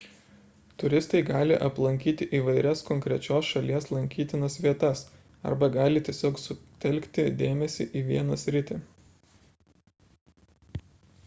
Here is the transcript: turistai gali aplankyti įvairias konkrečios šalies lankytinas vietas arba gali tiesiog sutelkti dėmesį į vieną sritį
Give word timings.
turistai 0.83 1.19
gali 1.25 1.57
aplankyti 1.65 2.27
įvairias 2.37 2.81
konkrečios 2.87 3.51
šalies 3.57 3.87
lankytinas 3.97 4.55
vietas 4.65 5.03
arba 5.51 5.71
gali 5.77 6.03
tiesiog 6.09 6.41
sutelkti 6.47 7.29
dėmesį 7.43 7.89
į 8.03 8.05
vieną 8.11 8.41
sritį 8.47 8.81